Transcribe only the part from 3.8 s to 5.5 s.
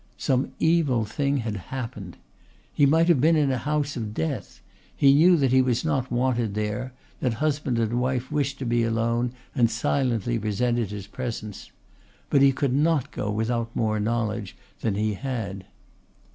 of death. He knew